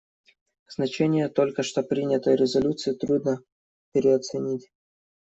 Значение 0.67 1.29
только 1.29 1.61
что 1.61 1.83
принятой 1.83 2.35
резолюции 2.35 2.93
трудно 2.93 3.43
переоценить. 3.93 4.71